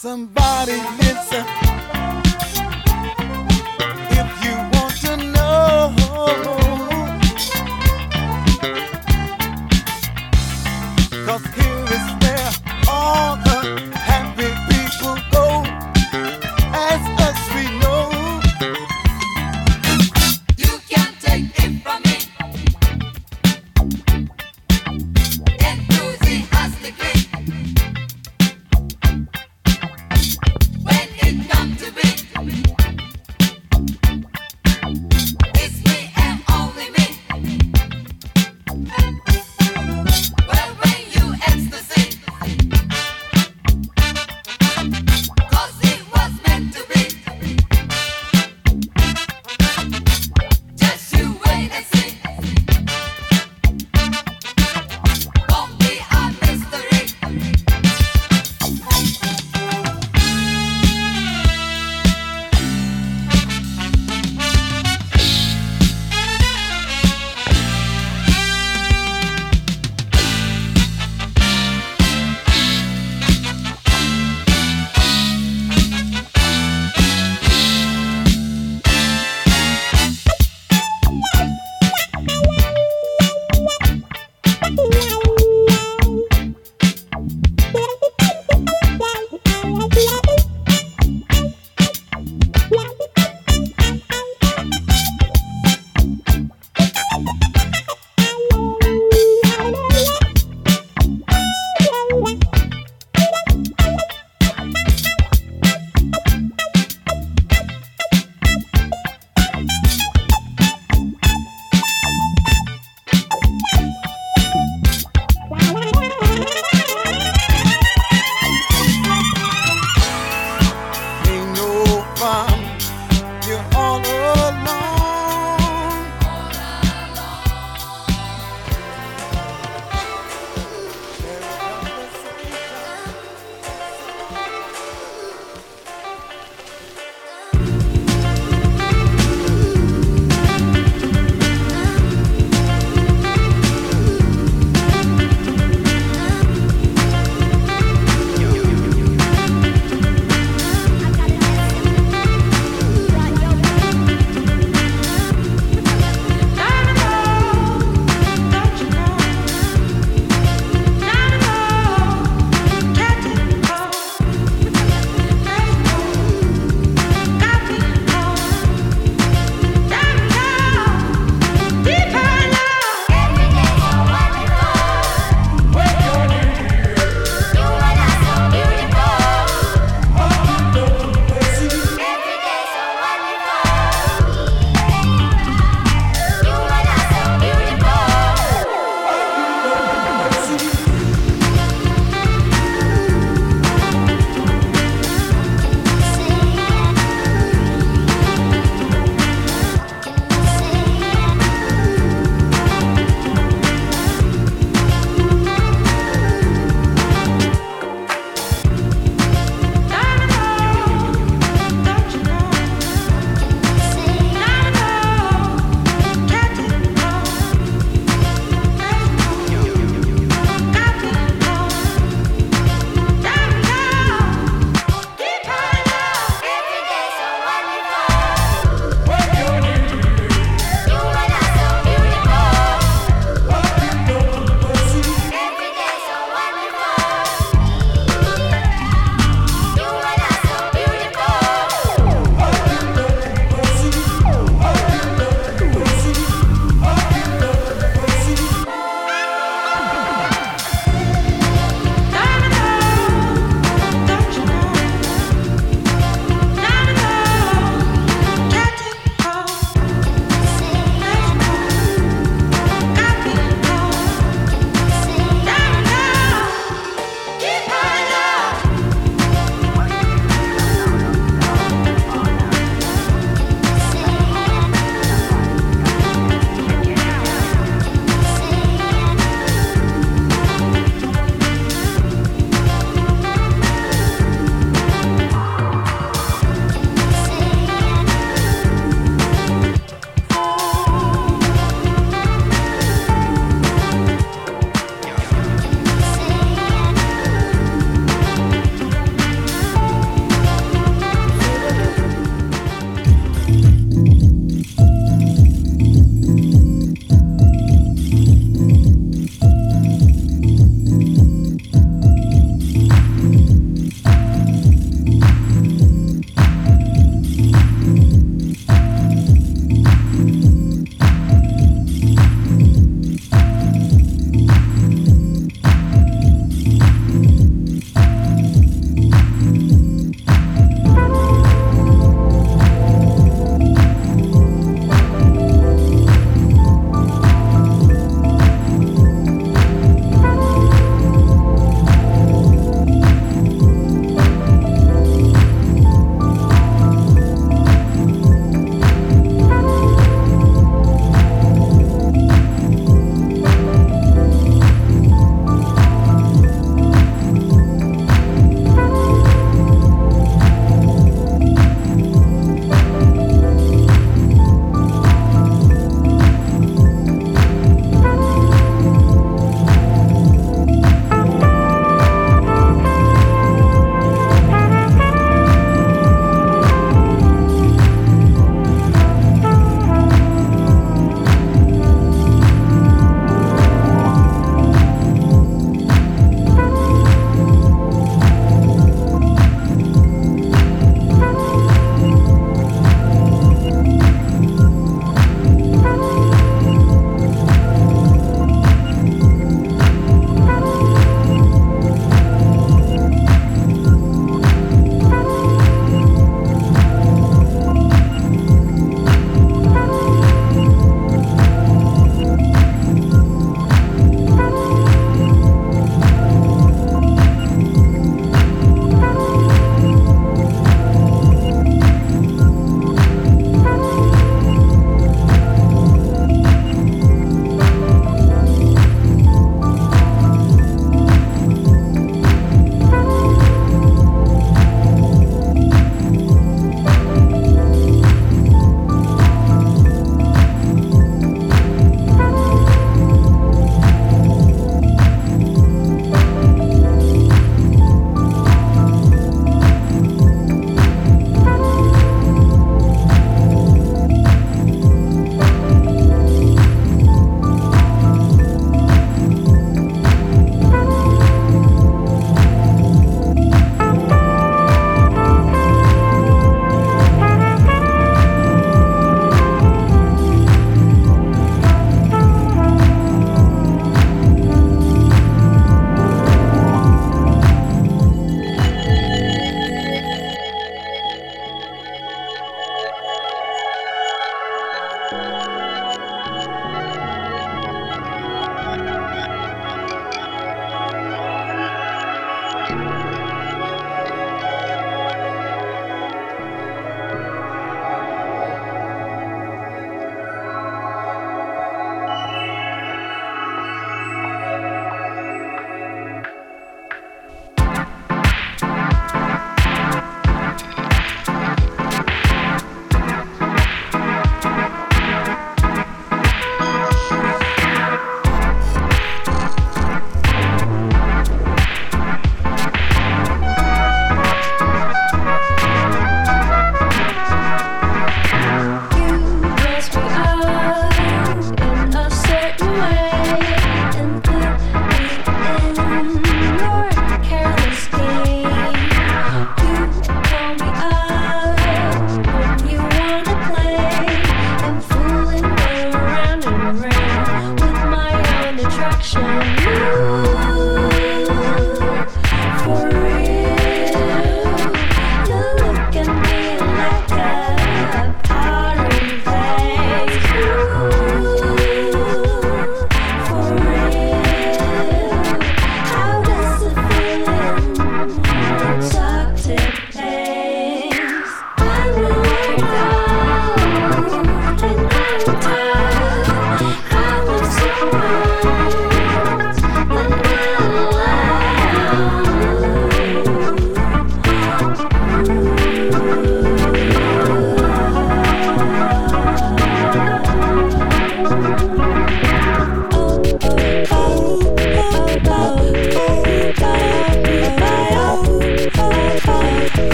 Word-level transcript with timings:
Somebody 0.00 0.76
listen. 1.00 1.67